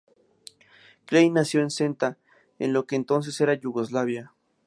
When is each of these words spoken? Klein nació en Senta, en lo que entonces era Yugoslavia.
Klein 1.05 1.31
nació 1.33 1.61
en 1.61 1.69
Senta, 1.69 2.17
en 2.57 2.73
lo 2.73 2.87
que 2.87 2.95
entonces 2.95 3.39
era 3.39 3.53
Yugoslavia. 3.53 4.33